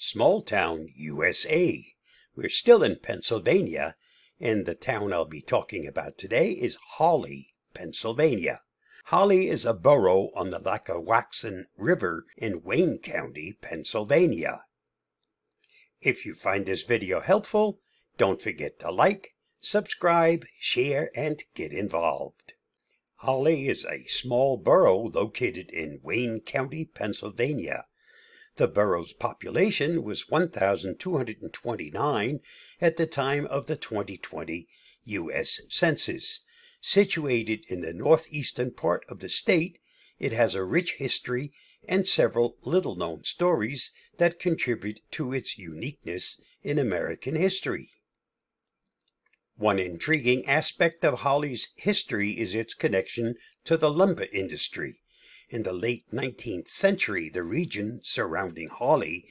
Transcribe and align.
Small 0.00 0.42
Town, 0.42 0.86
USA. 0.94 1.84
We're 2.36 2.48
still 2.48 2.84
in 2.84 3.00
Pennsylvania, 3.02 3.96
and 4.38 4.64
the 4.64 4.76
town 4.76 5.12
I'll 5.12 5.24
be 5.24 5.42
talking 5.42 5.88
about 5.88 6.16
today 6.16 6.52
is 6.52 6.78
Hawley, 6.98 7.48
Pennsylvania. 7.74 8.60
Hawley 9.06 9.48
is 9.48 9.64
a 9.64 9.74
borough 9.74 10.30
on 10.36 10.50
the 10.50 10.60
Lackawaxen 10.60 11.64
River 11.76 12.26
in 12.36 12.62
Wayne 12.62 13.00
County, 13.00 13.58
Pennsylvania. 13.60 14.66
If 16.00 16.24
you 16.24 16.36
find 16.36 16.64
this 16.64 16.84
video 16.84 17.18
helpful, 17.18 17.80
don't 18.16 18.40
forget 18.40 18.78
to 18.78 18.92
like, 18.92 19.34
subscribe, 19.58 20.44
share, 20.60 21.10
and 21.16 21.42
get 21.56 21.72
involved. 21.72 22.52
Hawley 23.16 23.66
is 23.66 23.84
a 23.84 24.04
small 24.04 24.58
borough 24.58 25.10
located 25.12 25.72
in 25.72 25.98
Wayne 26.04 26.38
County, 26.38 26.84
Pennsylvania. 26.84 27.86
The 28.58 28.66
borough's 28.66 29.12
population 29.12 30.02
was 30.02 30.28
1,229 30.28 32.40
at 32.80 32.96
the 32.96 33.06
time 33.06 33.46
of 33.46 33.66
the 33.66 33.76
2020 33.76 34.66
U.S. 35.04 35.60
Census. 35.68 36.44
Situated 36.80 37.64
in 37.68 37.82
the 37.82 37.92
northeastern 37.92 38.72
part 38.72 39.04
of 39.08 39.20
the 39.20 39.28
state, 39.28 39.78
it 40.18 40.32
has 40.32 40.56
a 40.56 40.64
rich 40.64 40.94
history 40.94 41.52
and 41.88 42.04
several 42.04 42.56
little 42.64 42.96
known 42.96 43.22
stories 43.22 43.92
that 44.16 44.40
contribute 44.40 45.02
to 45.12 45.32
its 45.32 45.56
uniqueness 45.56 46.40
in 46.60 46.80
American 46.80 47.36
history. 47.36 47.90
One 49.54 49.78
intriguing 49.78 50.44
aspect 50.46 51.04
of 51.04 51.20
Hawley's 51.20 51.68
history 51.76 52.32
is 52.32 52.56
its 52.56 52.74
connection 52.74 53.36
to 53.66 53.76
the 53.76 53.88
lumber 53.88 54.26
industry. 54.32 54.96
In 55.50 55.62
the 55.62 55.72
late 55.72 56.04
19th 56.12 56.68
century, 56.68 57.30
the 57.30 57.42
region 57.42 58.00
surrounding 58.02 58.68
Hawley 58.68 59.26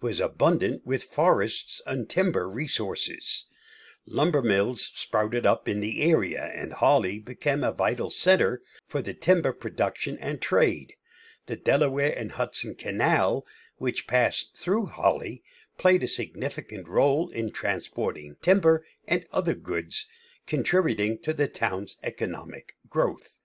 was 0.00 0.18
abundant 0.18 0.84
with 0.84 1.04
forests 1.04 1.80
and 1.86 2.08
timber 2.08 2.48
resources. 2.48 3.44
Lumber 4.04 4.42
mills 4.42 4.90
sprouted 4.94 5.46
up 5.46 5.68
in 5.68 5.78
the 5.78 6.02
area, 6.02 6.50
and 6.56 6.72
Hawley 6.72 7.20
became 7.20 7.62
a 7.62 7.70
vital 7.70 8.10
center 8.10 8.62
for 8.86 9.00
the 9.00 9.14
timber 9.14 9.52
production 9.52 10.18
and 10.18 10.40
trade. 10.40 10.94
The 11.46 11.54
Delaware 11.54 12.14
and 12.16 12.32
Hudson 12.32 12.74
Canal, 12.74 13.46
which 13.76 14.08
passed 14.08 14.56
through 14.56 14.86
Hawley, 14.86 15.44
played 15.78 16.02
a 16.02 16.08
significant 16.08 16.88
role 16.88 17.28
in 17.28 17.52
transporting 17.52 18.36
timber 18.42 18.84
and 19.06 19.24
other 19.32 19.54
goods, 19.54 20.08
contributing 20.46 21.18
to 21.22 21.32
the 21.32 21.46
town's 21.46 21.96
economic 22.02 22.74
growth. 22.88 23.38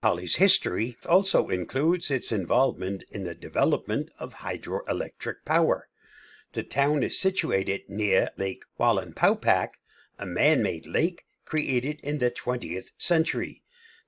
Hawley's 0.00 0.36
history 0.36 0.96
also 1.08 1.48
includes 1.48 2.08
its 2.08 2.30
involvement 2.30 3.02
in 3.10 3.24
the 3.24 3.34
development 3.34 4.10
of 4.20 4.36
hydroelectric 4.36 5.44
power. 5.44 5.88
The 6.52 6.62
town 6.62 7.02
is 7.02 7.18
situated 7.18 7.80
near 7.88 8.30
Lake 8.36 8.62
Wallenpaupack, 8.78 9.70
a 10.16 10.24
man-made 10.24 10.86
lake 10.86 11.24
created 11.44 11.98
in 12.00 12.18
the 12.18 12.30
20th 12.30 12.92
century. 12.96 13.62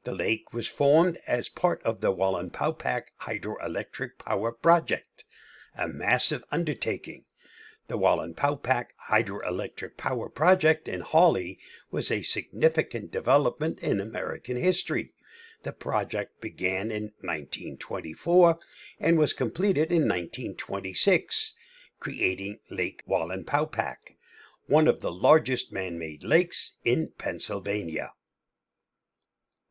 The 0.05 0.15
lake 0.15 0.53
was 0.53 0.69
formed 0.69 1.19
as 1.27 1.49
part 1.49 1.83
of 1.83 2.01
the 2.01 2.15
Wallenpaupack 2.15 3.09
Hydroelectric 3.23 4.11
Power 4.19 4.53
Project, 4.53 5.25
a 5.77 5.89
massive 5.89 6.45
undertaking. 6.53 7.25
The 7.89 7.99
Wallenpaupack 7.99 8.91
Hydroelectric 9.09 9.97
Power 9.97 10.29
Project 10.29 10.87
in 10.87 11.01
Holly 11.01 11.59
was 11.91 12.13
a 12.13 12.23
significant 12.23 13.11
development 13.11 13.81
in 13.81 14.01
American 14.01 14.57
history. 14.57 15.15
The 15.63 15.73
project 15.73 16.41
began 16.41 16.91
in 16.91 17.13
1924 17.21 18.59
and 18.99 19.19
was 19.19 19.35
completed 19.35 19.93
in 19.93 20.03
1926, 20.03 21.55
creating 21.99 22.61
Lake 22.71 23.03
Wallenpaupack, 23.07 24.17
one 24.67 24.89
of 24.89 25.01
the 25.01 25.13
largest 25.13 25.71
man-made 25.71 26.25
lakes 26.25 26.77
in 26.83 27.11
Pennsylvania. 27.19 28.13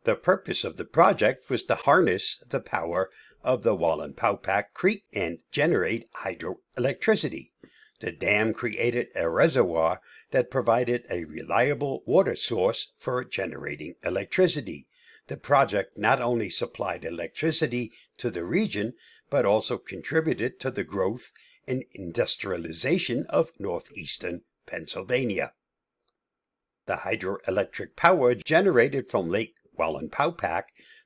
The 0.04 0.16
purpose 0.16 0.64
of 0.64 0.78
the 0.78 0.86
project 0.86 1.50
was 1.50 1.64
to 1.64 1.76
harness 1.76 2.38
the 2.48 2.60
power 2.60 3.10
of 3.44 3.64
the 3.64 3.76
Wallenpaupack 3.76 4.74
Creek 4.74 5.06
and 5.14 5.42
generate 5.52 6.12
hydroelectricity. 6.14 7.52
The 8.00 8.12
dam 8.12 8.54
created 8.54 9.08
a 9.16 9.30
reservoir 9.30 10.02
that 10.32 10.52
provided 10.52 11.06
a 11.10 11.26
reliable 11.26 12.04
water 12.06 12.36
source 12.36 12.92
for 12.98 13.24
generating 13.26 13.96
electricity. 14.04 14.88
The 15.30 15.38
project 15.38 15.96
not 15.96 16.20
only 16.20 16.50
supplied 16.50 17.06
electricity 17.06 17.92
to 18.18 18.32
the 18.32 18.44
region, 18.44 18.96
but 19.30 19.46
also 19.46 19.78
contributed 19.78 20.60
to 20.60 20.72
the 20.72 20.84
growth 20.84 21.32
and 21.68 21.84
industrialization 21.92 23.28
of 23.28 23.52
northeastern 23.60 24.42
Pennsylvania. 24.66 25.54
The 26.88 27.02
hydroelectric 27.06 27.96
power 27.96 28.34
generated 28.34 29.08
from 29.08 29.30
Lake 29.30 29.54
Wallenpaupack 29.78 30.64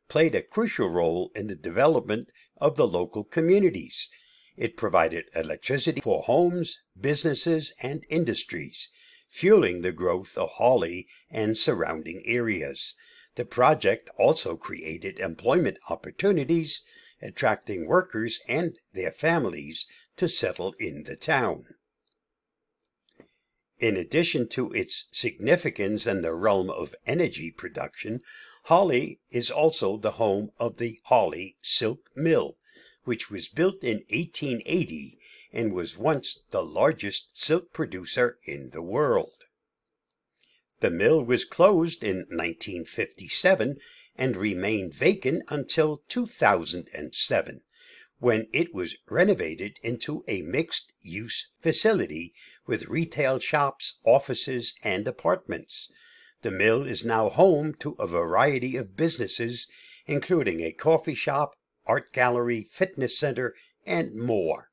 played 0.07 0.35
a 0.35 0.41
crucial 0.41 0.87
role 0.87 1.29
in 1.35 1.47
the 1.47 1.55
development 1.57 2.31
of 2.55 2.77
the 2.77 2.87
local 2.87 3.25
communities. 3.25 4.09
It 4.55 4.77
provided 4.77 5.25
electricity 5.35 5.99
for 5.99 6.23
homes, 6.23 6.79
businesses, 6.97 7.73
and 7.83 8.05
industries, 8.09 8.87
fueling 9.27 9.81
the 9.81 9.91
growth 9.91 10.37
of 10.37 10.51
Hawley 10.51 11.09
and 11.29 11.57
surrounding 11.57 12.23
areas. 12.25 12.95
The 13.35 13.45
project 13.45 14.09
also 14.17 14.55
created 14.55 15.19
employment 15.19 15.79
opportunities, 15.89 16.83
attracting 17.21 17.87
workers 17.87 18.39
and 18.47 18.77
their 18.93 19.11
families 19.11 19.87
to 20.17 20.27
settle 20.27 20.73
in 20.79 21.03
the 21.03 21.15
town. 21.15 21.65
In 23.79 23.97
addition 23.97 24.47
to 24.49 24.71
its 24.71 25.05
significance 25.11 26.05
in 26.05 26.21
the 26.21 26.33
realm 26.33 26.69
of 26.69 26.95
energy 27.05 27.51
production, 27.51 28.21
Hawley 28.65 29.19
is 29.31 29.51
also 29.51 29.97
the 29.97 30.11
home 30.11 30.51
of 30.59 30.77
the 30.77 31.01
Hawley 31.05 31.57
Silk 31.61 32.09
Mill, 32.15 32.57
which 33.03 33.29
was 33.29 33.49
built 33.49 33.83
in 33.83 34.03
1880 34.09 35.17
and 35.51 35.73
was 35.73 35.97
once 35.97 36.43
the 36.51 36.63
largest 36.63 37.29
silk 37.33 37.73
producer 37.73 38.37
in 38.45 38.69
the 38.69 38.81
world. 38.81 39.43
The 40.83 40.91
mill 40.91 41.23
was 41.23 41.45
closed 41.45 42.03
in 42.03 42.25
1957 42.27 43.77
and 44.17 44.35
remained 44.35 44.93
vacant 44.93 45.43
until 45.47 46.03
2007, 46.09 47.61
when 48.19 48.47
it 48.51 48.73
was 48.73 48.97
renovated 49.09 49.79
into 49.81 50.25
a 50.27 50.41
mixed 50.41 50.91
use 50.99 51.47
facility 51.61 52.33
with 52.67 52.89
retail 52.89 53.39
shops, 53.39 54.01
offices, 54.03 54.73
and 54.83 55.07
apartments. 55.07 55.89
The 56.41 56.51
mill 56.51 56.83
is 56.83 57.05
now 57.05 57.29
home 57.29 57.75
to 57.75 57.95
a 57.97 58.05
variety 58.05 58.75
of 58.75 58.97
businesses, 58.97 59.69
including 60.05 60.59
a 60.59 60.73
coffee 60.73 61.15
shop, 61.15 61.55
art 61.85 62.11
gallery, 62.11 62.61
fitness 62.61 63.17
center, 63.17 63.53
and 63.85 64.13
more. 64.15 64.67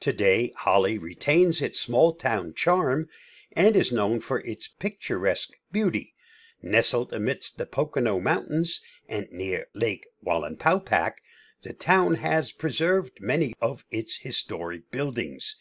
Today, 0.00 0.54
Hawley 0.60 0.96
retains 0.96 1.60
its 1.60 1.78
small 1.78 2.14
town 2.14 2.54
charm 2.56 3.08
and 3.56 3.74
is 3.74 3.90
known 3.90 4.20
for 4.20 4.40
its 4.40 4.68
picturesque 4.68 5.54
beauty. 5.72 6.14
Nestled 6.62 7.12
amidst 7.12 7.58
the 7.58 7.66
Pocono 7.66 8.20
Mountains 8.20 8.80
and 9.08 9.26
near 9.32 9.66
Lake 9.74 10.06
Wallenpaupack, 10.24 11.14
the 11.62 11.72
town 11.72 12.16
has 12.16 12.52
preserved 12.52 13.18
many 13.20 13.54
of 13.60 13.84
its 13.90 14.18
historic 14.18 14.90
buildings, 14.90 15.56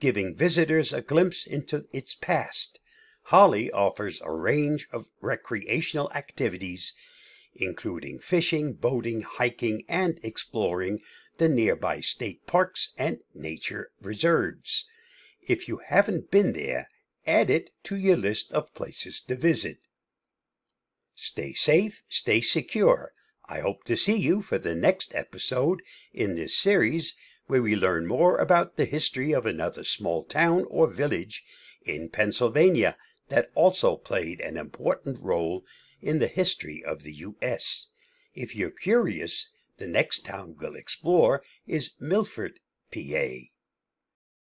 giving 0.00 0.36
visitors 0.36 0.92
a 0.92 1.02
glimpse 1.02 1.46
into 1.46 1.84
its 1.92 2.14
past. 2.14 2.78
Hawley 3.24 3.70
offers 3.70 4.20
a 4.20 4.32
range 4.32 4.88
of 4.92 5.10
recreational 5.20 6.10
activities, 6.14 6.94
including 7.54 8.18
fishing, 8.18 8.72
boating, 8.72 9.22
hiking, 9.22 9.84
and 9.88 10.18
exploring 10.22 11.00
the 11.38 11.48
nearby 11.48 12.00
state 12.00 12.46
parks 12.46 12.92
and 12.98 13.18
nature 13.34 13.90
reserves. 14.00 14.88
If 15.40 15.68
you 15.68 15.80
haven't 15.88 16.30
been 16.30 16.52
there, 16.52 16.88
add 17.26 17.50
it 17.50 17.70
to 17.84 17.96
your 17.96 18.16
list 18.16 18.52
of 18.52 18.74
places 18.74 19.20
to 19.22 19.36
visit. 19.36 19.78
Stay 21.14 21.52
safe, 21.52 22.02
stay 22.08 22.40
secure. 22.40 23.12
I 23.48 23.60
hope 23.60 23.84
to 23.84 23.96
see 23.96 24.16
you 24.16 24.40
for 24.40 24.58
the 24.58 24.74
next 24.74 25.14
episode 25.14 25.82
in 26.12 26.36
this 26.36 26.56
series 26.56 27.14
where 27.46 27.62
we 27.62 27.76
learn 27.76 28.06
more 28.06 28.36
about 28.36 28.76
the 28.76 28.84
history 28.84 29.32
of 29.32 29.44
another 29.44 29.84
small 29.84 30.22
town 30.22 30.64
or 30.70 30.86
village 30.86 31.44
in 31.84 32.08
Pennsylvania 32.08 32.96
that 33.28 33.50
also 33.54 33.96
played 33.96 34.40
an 34.40 34.56
important 34.56 35.18
role 35.20 35.64
in 36.00 36.18
the 36.18 36.28
history 36.28 36.82
of 36.84 37.02
the 37.02 37.12
U.S. 37.12 37.88
If 38.34 38.56
you're 38.56 38.70
curious, 38.70 39.50
the 39.78 39.86
next 39.86 40.24
town 40.24 40.56
we'll 40.58 40.74
explore 40.74 41.42
is 41.66 41.92
Milford, 42.00 42.60
PA. 42.92 43.51